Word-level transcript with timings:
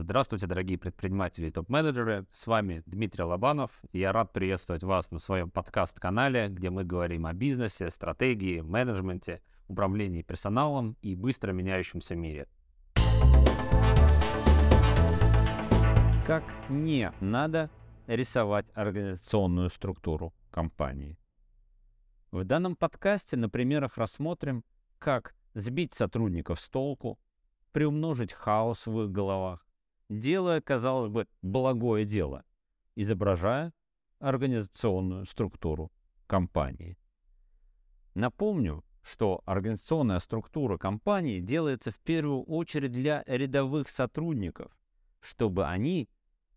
Здравствуйте, 0.00 0.46
дорогие 0.46 0.78
предприниматели 0.78 1.48
и 1.48 1.50
топ-менеджеры. 1.50 2.24
С 2.30 2.46
вами 2.46 2.84
Дмитрий 2.86 3.24
Лобанов. 3.24 3.72
Я 3.92 4.12
рад 4.12 4.32
приветствовать 4.32 4.84
вас 4.84 5.10
на 5.10 5.18
своем 5.18 5.50
подкаст-канале, 5.50 6.46
где 6.50 6.70
мы 6.70 6.84
говорим 6.84 7.26
о 7.26 7.32
бизнесе, 7.32 7.90
стратегии, 7.90 8.60
менеджменте, 8.60 9.42
управлении 9.66 10.22
персоналом 10.22 10.96
и 11.02 11.16
быстро 11.16 11.50
меняющемся 11.50 12.14
мире. 12.14 12.46
Как 16.24 16.44
не 16.68 17.10
надо 17.18 17.68
рисовать 18.06 18.66
организационную 18.74 19.68
структуру 19.68 20.32
компании. 20.52 21.18
В 22.30 22.44
данном 22.44 22.76
подкасте 22.76 23.36
на 23.36 23.50
примерах 23.50 23.98
рассмотрим, 23.98 24.62
как 25.00 25.34
сбить 25.54 25.92
сотрудников 25.92 26.60
с 26.60 26.68
толку, 26.68 27.18
приумножить 27.72 28.32
хаос 28.32 28.86
в 28.86 29.02
их 29.02 29.10
головах, 29.10 29.67
делая, 30.08 30.60
казалось 30.60 31.10
бы, 31.10 31.26
благое 31.42 32.04
дело, 32.04 32.44
изображая 32.96 33.72
организационную 34.18 35.26
структуру 35.26 35.92
компании. 36.26 36.98
Напомню, 38.14 38.84
что 39.02 39.42
организационная 39.46 40.18
структура 40.18 40.76
компании 40.76 41.40
делается 41.40 41.92
в 41.92 41.98
первую 41.98 42.42
очередь 42.42 42.92
для 42.92 43.22
рядовых 43.26 43.88
сотрудников, 43.88 44.76
чтобы 45.20 45.66
они 45.66 46.08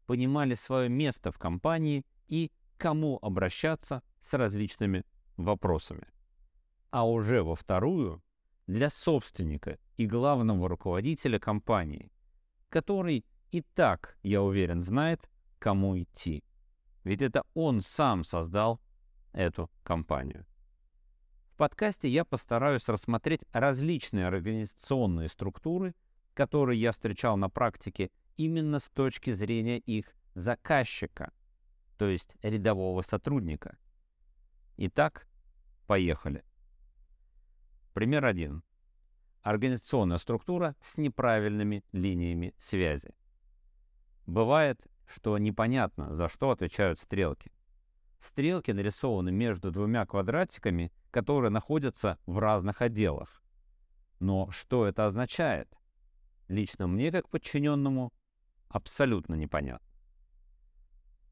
понимали 0.05 0.55
свое 0.55 0.89
место 0.89 1.31
в 1.31 1.37
компании 1.37 2.05
и 2.27 2.51
кому 2.77 3.19
обращаться 3.21 4.01
с 4.21 4.33
различными 4.33 5.05
вопросами. 5.37 6.07
А 6.89 7.07
уже 7.07 7.43
во 7.43 7.55
вторую 7.55 8.21
для 8.67 8.89
собственника 8.89 9.77
и 9.97 10.05
главного 10.05 10.67
руководителя 10.67 11.39
компании, 11.39 12.11
который 12.69 13.25
и 13.51 13.61
так, 13.61 14.17
я 14.23 14.41
уверен, 14.41 14.81
знает, 14.81 15.29
кому 15.59 15.99
идти. 16.01 16.43
Ведь 17.03 17.21
это 17.21 17.43
он 17.53 17.81
сам 17.81 18.23
создал 18.23 18.79
эту 19.33 19.69
компанию. 19.83 20.45
В 21.53 21.55
подкасте 21.57 22.09
я 22.09 22.25
постараюсь 22.25 22.87
рассмотреть 22.87 23.41
различные 23.51 24.27
организационные 24.27 25.27
структуры, 25.27 25.93
которые 26.33 26.79
я 26.79 26.91
встречал 26.91 27.37
на 27.37 27.49
практике 27.49 28.09
именно 28.37 28.79
с 28.79 28.89
точки 28.89 29.31
зрения 29.31 29.79
их 29.79 30.15
заказчика, 30.33 31.33
то 31.97 32.07
есть 32.07 32.35
рядового 32.41 33.01
сотрудника. 33.01 33.77
Итак, 34.77 35.27
поехали. 35.87 36.43
Пример 37.93 38.25
1. 38.25 38.63
Организационная 39.41 40.17
структура 40.17 40.75
с 40.81 40.97
неправильными 40.97 41.83
линиями 41.91 42.55
связи. 42.57 43.13
Бывает, 44.25 44.85
что 45.05 45.37
непонятно, 45.37 46.15
за 46.15 46.29
что 46.29 46.51
отвечают 46.51 46.99
стрелки. 46.99 47.51
Стрелки 48.19 48.71
нарисованы 48.71 49.31
между 49.31 49.71
двумя 49.71 50.05
квадратиками, 50.05 50.91
которые 51.09 51.49
находятся 51.49 52.19
в 52.25 52.37
разных 52.37 52.81
отделах. 52.81 53.41
Но 54.19 54.49
что 54.51 54.85
это 54.85 55.07
означает? 55.07 55.67
Лично 56.47 56.87
мне, 56.87 57.11
как 57.11 57.29
подчиненному, 57.29 58.13
абсолютно 58.69 59.35
непонятно. 59.35 59.87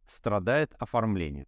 Страдает 0.08 0.74
оформление. 0.80 1.46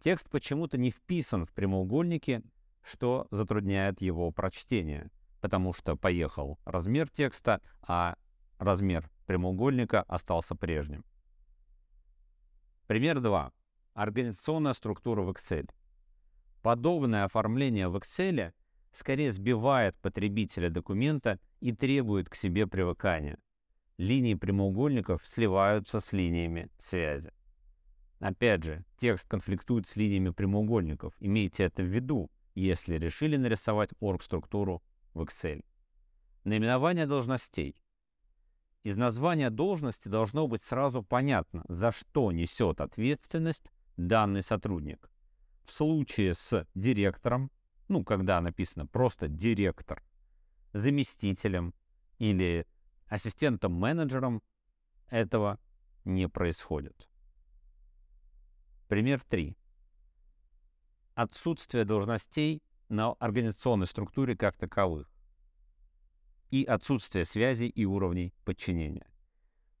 Текст 0.00 0.28
почему-то 0.28 0.76
не 0.76 0.90
вписан 0.90 1.46
в 1.46 1.52
прямоугольнике, 1.54 2.42
что 2.82 3.26
затрудняет 3.30 4.02
его 4.02 4.30
прочтение, 4.30 5.10
потому 5.40 5.72
что 5.72 5.96
поехал 5.96 6.58
размер 6.66 7.08
текста, 7.08 7.62
а 7.80 8.16
размер 8.58 9.10
прямоугольника 9.26 10.02
остался 10.02 10.54
прежним. 10.54 11.04
Пример 12.86 13.20
2. 13.20 13.52
Организационная 13.94 14.74
структура 14.74 15.22
в 15.22 15.30
Excel. 15.30 15.70
Подобное 16.62 17.24
оформление 17.24 17.88
в 17.88 17.96
Excel 17.96 18.52
скорее 18.92 19.32
сбивает 19.32 19.96
потребителя 19.98 20.70
документа 20.70 21.38
и 21.60 21.72
требует 21.72 22.28
к 22.28 22.34
себе 22.34 22.66
привыкания. 22.66 23.38
Линии 23.96 24.34
прямоугольников 24.34 25.26
сливаются 25.26 26.00
с 26.00 26.12
линиями 26.12 26.68
связи. 26.78 27.32
Опять 28.18 28.64
же, 28.64 28.84
текст 28.96 29.28
конфликтует 29.28 29.86
с 29.86 29.96
линиями 29.96 30.30
прямоугольников. 30.30 31.14
Имейте 31.20 31.64
это 31.64 31.82
в 31.82 31.86
виду, 31.86 32.30
если 32.54 32.96
решили 32.96 33.36
нарисовать 33.36 33.90
орг-структуру 34.00 34.82
в 35.12 35.22
Excel. 35.22 35.64
Наименование 36.44 37.06
должностей. 37.06 37.76
Из 38.84 38.98
названия 38.98 39.48
должности 39.48 40.08
должно 40.08 40.46
быть 40.46 40.62
сразу 40.62 41.02
понятно, 41.02 41.64
за 41.68 41.90
что 41.90 42.30
несет 42.32 42.82
ответственность 42.82 43.72
данный 43.96 44.42
сотрудник. 44.42 45.10
В 45.64 45.72
случае 45.72 46.34
с 46.34 46.66
директором, 46.74 47.50
ну, 47.88 48.04
когда 48.04 48.42
написано 48.42 48.86
просто 48.86 49.26
директор, 49.26 50.02
заместителем 50.74 51.72
или 52.18 52.66
ассистентом-менеджером, 53.06 54.42
этого 55.08 55.58
не 56.04 56.28
происходит. 56.28 57.08
Пример 58.88 59.22
3. 59.30 59.56
Отсутствие 61.14 61.86
должностей 61.86 62.62
на 62.90 63.12
организационной 63.12 63.86
структуре 63.86 64.36
как 64.36 64.58
таковых 64.58 65.13
и 66.54 66.64
отсутствие 66.64 67.24
связи 67.24 67.64
и 67.64 67.84
уровней 67.84 68.32
подчинения. 68.44 69.08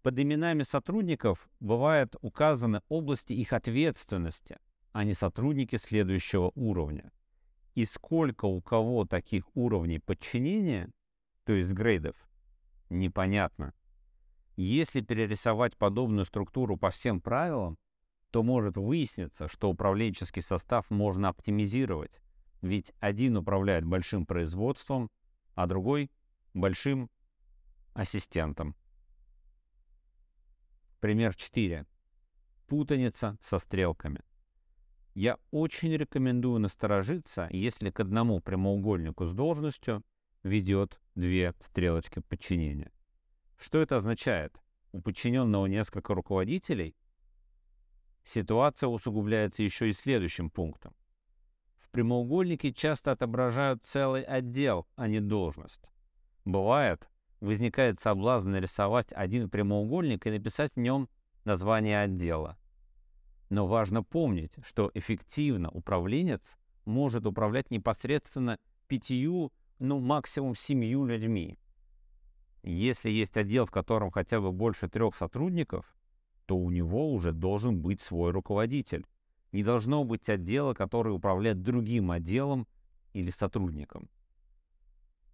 Под 0.02 0.18
именами 0.18 0.64
сотрудников 0.64 1.48
бывают 1.60 2.16
указаны 2.20 2.80
области 2.88 3.32
их 3.32 3.52
ответственности, 3.52 4.58
а 4.90 5.04
не 5.04 5.14
сотрудники 5.14 5.76
следующего 5.76 6.50
уровня. 6.56 7.12
И 7.76 7.84
сколько 7.84 8.46
у 8.46 8.60
кого 8.60 9.04
таких 9.04 9.44
уровней 9.54 10.00
подчинения, 10.00 10.90
то 11.44 11.52
есть 11.52 11.70
грейдов, 11.70 12.16
непонятно. 12.90 13.72
Если 14.56 15.00
перерисовать 15.00 15.76
подобную 15.76 16.24
структуру 16.24 16.76
по 16.76 16.90
всем 16.90 17.20
правилам, 17.20 17.78
то 18.32 18.42
может 18.42 18.76
выясниться, 18.76 19.46
что 19.46 19.70
управленческий 19.70 20.42
состав 20.42 20.90
можно 20.90 21.28
оптимизировать, 21.28 22.20
ведь 22.62 22.92
один 22.98 23.36
управляет 23.36 23.84
большим 23.84 24.26
производством, 24.26 25.08
а 25.54 25.68
другой 25.68 26.10
большим 26.54 27.10
ассистентом. 27.92 28.76
Пример 31.00 31.34
4. 31.34 31.84
Путаница 32.66 33.36
со 33.42 33.58
стрелками. 33.58 34.22
Я 35.14 35.38
очень 35.50 35.94
рекомендую 35.96 36.60
насторожиться, 36.60 37.48
если 37.50 37.90
к 37.90 38.00
одному 38.00 38.40
прямоугольнику 38.40 39.26
с 39.26 39.32
должностью 39.32 40.02
ведет 40.42 41.00
две 41.14 41.54
стрелочки 41.60 42.20
подчинения. 42.20 42.90
Что 43.58 43.80
это 43.80 43.96
означает? 43.96 44.56
У 44.92 45.00
подчиненного 45.00 45.66
несколько 45.66 46.14
руководителей? 46.14 46.96
Ситуация 48.24 48.88
усугубляется 48.88 49.62
еще 49.62 49.90
и 49.90 49.92
следующим 49.92 50.50
пунктом. 50.50 50.94
В 51.76 51.90
прямоугольнике 51.90 52.72
часто 52.72 53.12
отображают 53.12 53.84
целый 53.84 54.22
отдел, 54.22 54.86
а 54.96 55.06
не 55.06 55.20
должность. 55.20 55.82
Бывает, 56.44 57.08
возникает 57.40 58.00
соблазн 58.00 58.50
нарисовать 58.50 59.12
один 59.12 59.48
прямоугольник 59.48 60.26
и 60.26 60.30
написать 60.30 60.72
в 60.74 60.80
нем 60.80 61.08
название 61.44 62.02
отдела. 62.02 62.58
Но 63.50 63.66
важно 63.66 64.02
помнить, 64.02 64.52
что 64.64 64.90
эффективно 64.94 65.70
управленец 65.70 66.56
может 66.84 67.26
управлять 67.26 67.70
непосредственно 67.70 68.58
пятью, 68.88 69.52
ну 69.78 70.00
максимум 70.00 70.54
семью 70.54 71.04
людьми. 71.04 71.58
Если 72.62 73.10
есть 73.10 73.36
отдел, 73.36 73.66
в 73.66 73.70
котором 73.70 74.10
хотя 74.10 74.40
бы 74.40 74.50
больше 74.52 74.88
трех 74.88 75.16
сотрудников, 75.16 75.94
то 76.46 76.56
у 76.56 76.70
него 76.70 77.12
уже 77.12 77.32
должен 77.32 77.80
быть 77.80 78.00
свой 78.00 78.30
руководитель. 78.32 79.06
Не 79.52 79.62
должно 79.62 80.04
быть 80.04 80.28
отдела, 80.28 80.74
который 80.74 81.14
управляет 81.14 81.62
другим 81.62 82.10
отделом 82.10 82.66
или 83.12 83.30
сотрудником. 83.30 84.08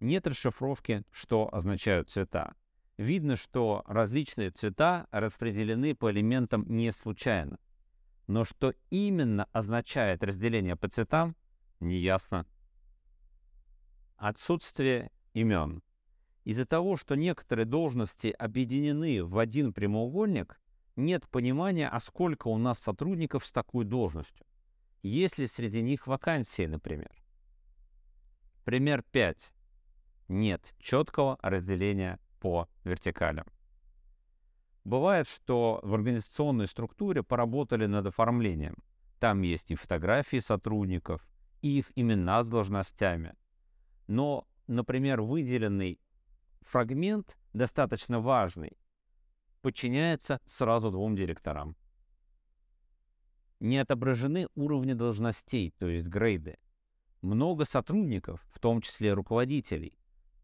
Нет 0.01 0.25
расшифровки, 0.25 1.03
что 1.11 1.47
означают 1.53 2.09
цвета. 2.09 2.55
Видно, 2.97 3.35
что 3.35 3.83
различные 3.85 4.49
цвета 4.49 5.07
распределены 5.11 5.93
по 5.93 6.11
элементам 6.11 6.65
не 6.67 6.91
случайно. 6.91 7.59
Но 8.25 8.43
что 8.43 8.73
именно 8.89 9.47
означает 9.51 10.23
разделение 10.23 10.75
по 10.75 10.89
цветам, 10.89 11.35
неясно. 11.79 12.47
Отсутствие 14.17 15.11
имен. 15.33 15.83
Из-за 16.45 16.65
того, 16.65 16.97
что 16.97 17.13
некоторые 17.13 17.65
должности 17.65 18.29
объединены 18.29 19.23
в 19.23 19.37
один 19.37 19.71
прямоугольник, 19.71 20.59
нет 20.95 21.27
понимания, 21.29 21.87
а 21.87 21.99
сколько 21.99 22.47
у 22.47 22.57
нас 22.57 22.79
сотрудников 22.79 23.45
с 23.45 23.51
такой 23.51 23.85
должностью. 23.85 24.47
Есть 25.03 25.37
ли 25.37 25.45
среди 25.45 25.83
них 25.83 26.07
вакансии, 26.07 26.65
например? 26.65 27.11
Пример 28.63 29.03
5 29.11 29.53
нет 30.31 30.73
четкого 30.79 31.37
разделения 31.41 32.19
по 32.39 32.67
вертикалям. 32.83 33.45
Бывает, 34.83 35.27
что 35.27 35.79
в 35.83 35.93
организационной 35.93 36.65
структуре 36.65 37.21
поработали 37.21 37.85
над 37.85 38.07
оформлением. 38.07 38.77
Там 39.19 39.43
есть 39.43 39.69
и 39.69 39.75
фотографии 39.75 40.39
сотрудников, 40.39 41.27
и 41.61 41.77
их 41.77 41.91
имена 41.95 42.43
с 42.43 42.47
должностями. 42.47 43.35
Но, 44.07 44.47
например, 44.65 45.21
выделенный 45.21 45.99
фрагмент, 46.61 47.37
достаточно 47.53 48.19
важный, 48.19 48.77
подчиняется 49.61 50.39
сразу 50.47 50.89
двум 50.89 51.15
директорам. 51.15 51.75
Не 53.59 53.77
отображены 53.77 54.47
уровни 54.55 54.93
должностей, 54.93 55.71
то 55.77 55.87
есть 55.87 56.07
грейды. 56.07 56.57
Много 57.21 57.65
сотрудников, 57.65 58.43
в 58.51 58.59
том 58.59 58.81
числе 58.81 59.13
руководителей, 59.13 59.93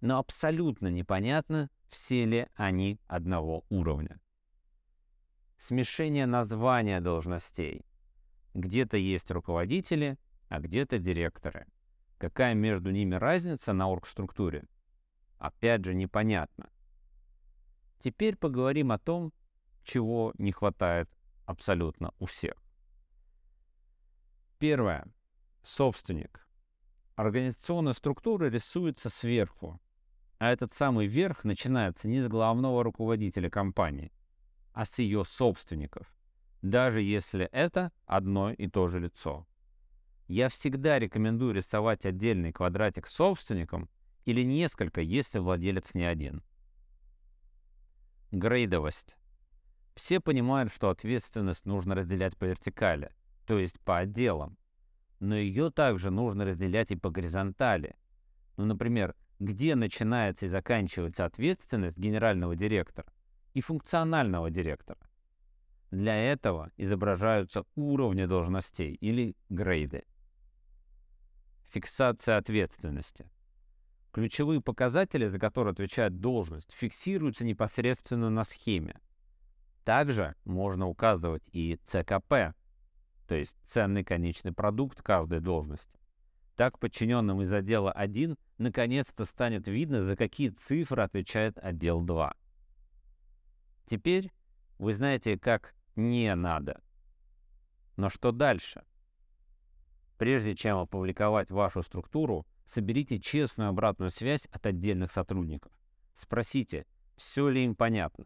но 0.02 0.20
абсолютно 0.20 0.88
непонятно, 0.88 1.70
все 1.90 2.26
ли 2.26 2.48
они 2.56 3.00
одного 3.08 3.66
уровня. 3.70 4.20
Смешение 5.58 6.26
названия 6.26 7.02
должностей. 7.02 7.86
Где-то 8.54 8.98
есть 8.98 9.32
руководители, 9.32 10.18
а 10.50 10.60
где-то 10.60 11.00
директоры. 11.00 11.66
Какая 12.18 12.54
между 12.54 12.92
ними 12.92 13.16
разница 13.16 13.74
на 13.74 13.88
оргструктуре? 13.88 14.66
Опять 15.38 15.86
же 15.86 15.94
непонятно. 15.94 16.70
Теперь 18.00 18.36
поговорим 18.36 18.92
о 18.92 19.00
том, 19.00 19.34
чего 19.84 20.34
не 20.38 20.52
хватает 20.52 21.10
абсолютно 21.46 22.14
у 22.20 22.26
всех. 22.26 22.56
Первое. 24.60 25.06
Собственник. 25.64 26.48
Организационная 27.16 27.94
структура 27.94 28.46
рисуется 28.46 29.10
сверху, 29.10 29.80
а 30.40 30.52
этот 30.52 30.74
самый 30.74 31.08
верх 31.08 31.44
начинается 31.44 32.08
не 32.08 32.22
с 32.22 32.28
главного 32.28 32.84
руководителя 32.84 33.50
компании, 33.50 34.12
а 34.74 34.86
с 34.86 35.00
ее 35.00 35.26
собственников, 35.26 36.16
даже 36.62 37.02
если 37.02 37.46
это 37.46 37.92
одно 38.06 38.52
и 38.52 38.68
то 38.68 38.88
же 38.88 39.00
лицо. 39.00 39.48
Я 40.28 40.50
всегда 40.50 41.00
рекомендую 41.00 41.54
рисовать 41.54 42.06
отдельный 42.06 42.52
квадратик 42.52 43.08
собственником 43.08 43.90
или 44.26 44.44
несколько, 44.44 45.02
если 45.02 45.40
владелец 45.40 45.94
не 45.94 46.04
один. 46.04 46.44
Грейдовость. 48.32 49.16
Все 49.96 50.20
понимают, 50.20 50.72
что 50.72 50.90
ответственность 50.90 51.66
нужно 51.66 51.96
разделять 51.96 52.38
по 52.38 52.44
вертикали, 52.44 53.12
то 53.46 53.58
есть 53.58 53.80
по 53.80 54.00
отделам. 54.00 54.58
Но 55.20 55.36
ее 55.36 55.72
также 55.72 56.12
нужно 56.12 56.46
разделять 56.46 56.92
и 56.92 56.98
по 56.98 57.10
горизонтали. 57.10 57.96
Ну, 58.58 58.66
например, 58.66 59.16
где 59.40 59.76
начинается 59.76 60.46
и 60.46 60.50
заканчивается 60.50 61.26
ответственность 61.26 61.98
генерального 61.98 62.56
директора 62.56 63.08
и 63.54 63.62
функционального 63.62 64.50
директора. 64.50 65.00
Для 65.92 66.16
этого 66.16 66.72
изображаются 66.76 67.64
уровни 67.76 68.26
должностей 68.26 68.94
или 68.96 69.36
грейды. 69.50 70.04
Фиксация 71.70 72.38
ответственности. 72.38 73.30
Ключевые 74.12 74.62
показатели, 74.62 75.26
за 75.26 75.40
которые 75.40 75.74
отвечает 75.74 76.20
должность, 76.20 76.72
фиксируются 76.72 77.46
непосредственно 77.46 78.30
на 78.30 78.44
схеме. 78.44 79.00
Также 79.84 80.36
можно 80.44 80.88
указывать 80.88 81.44
и 81.54 81.80
ЦКП, 81.84 82.54
то 83.28 83.36
есть 83.36 83.56
ценный 83.66 84.04
конечный 84.04 84.52
продукт 84.52 85.02
каждой 85.02 85.40
должности. 85.40 85.97
Так 86.58 86.80
подчиненным 86.80 87.44
из 87.44 87.54
отдела 87.54 87.92
1 87.92 88.36
наконец-то 88.58 89.26
станет 89.26 89.68
видно, 89.68 90.02
за 90.02 90.16
какие 90.16 90.50
цифры 90.50 91.04
отвечает 91.04 91.60
отдел 91.60 92.02
2. 92.02 92.34
Теперь 93.86 94.32
вы 94.80 94.92
знаете, 94.92 95.38
как 95.38 95.76
не 95.96 96.34
надо. 96.34 96.82
Но 97.96 98.10
что 98.10 98.32
дальше? 98.32 98.84
Прежде 100.18 100.56
чем 100.56 100.80
опубликовать 100.80 101.52
вашу 101.52 101.84
структуру, 101.84 102.48
соберите 102.66 103.20
честную 103.20 103.70
обратную 103.70 104.10
связь 104.10 104.48
от 104.48 104.66
отдельных 104.66 105.12
сотрудников. 105.12 105.72
Спросите, 106.16 106.88
все 107.18 107.50
ли 107.50 107.66
им 107.66 107.76
понятно. 107.76 108.26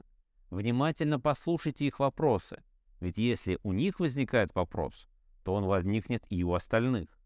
Внимательно 0.49 1.19
послушайте 1.19 1.85
их 1.85 1.99
вопросы, 1.99 2.63
ведь 3.01 3.17
если 3.17 3.59
у 3.63 3.73
них 3.73 3.99
возникает 3.99 4.55
вопрос, 4.55 5.09
то 5.43 5.53
он 5.53 5.65
возникнет 5.65 6.23
и 6.29 6.45
у 6.45 6.53
остальных. 6.53 7.20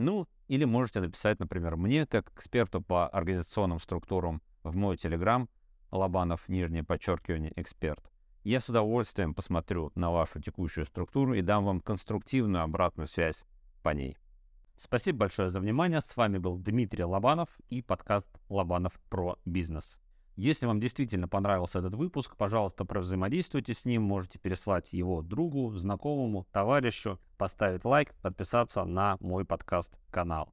Ну, 0.00 0.26
или 0.48 0.64
можете 0.64 1.00
написать, 1.00 1.40
например, 1.40 1.76
мне, 1.76 2.06
как 2.06 2.32
эксперту 2.32 2.80
по 2.80 3.06
организационным 3.06 3.78
структурам, 3.78 4.40
в 4.62 4.74
мой 4.74 4.96
телеграм, 4.96 5.46
Лобанов, 5.90 6.48
нижнее 6.48 6.82
подчеркивание, 6.82 7.52
эксперт. 7.56 8.10
Я 8.42 8.60
с 8.60 8.70
удовольствием 8.70 9.34
посмотрю 9.34 9.92
на 9.94 10.10
вашу 10.10 10.40
текущую 10.40 10.86
структуру 10.86 11.34
и 11.34 11.42
дам 11.42 11.66
вам 11.66 11.82
конструктивную 11.82 12.62
обратную 12.62 13.08
связь 13.08 13.44
по 13.82 13.90
ней. 13.90 14.16
Спасибо 14.78 15.18
большое 15.18 15.50
за 15.50 15.60
внимание. 15.60 16.00
С 16.00 16.16
вами 16.16 16.38
был 16.38 16.56
Дмитрий 16.56 17.04
Лобанов 17.04 17.50
и 17.68 17.82
подкаст 17.82 18.26
Лобанов 18.48 18.94
про 19.10 19.36
бизнес. 19.44 19.98
Если 20.40 20.64
вам 20.64 20.80
действительно 20.80 21.28
понравился 21.28 21.80
этот 21.80 21.92
выпуск, 21.92 22.34
пожалуйста, 22.34 22.86
взаимодействуйте 22.88 23.74
с 23.74 23.84
ним. 23.84 24.04
Можете 24.04 24.38
переслать 24.38 24.94
его 24.94 25.20
другу, 25.20 25.70
знакомому, 25.76 26.46
товарищу, 26.50 27.20
поставить 27.36 27.84
лайк, 27.84 28.14
подписаться 28.22 28.84
на 28.84 29.18
мой 29.20 29.44
подкаст-канал. 29.44 30.50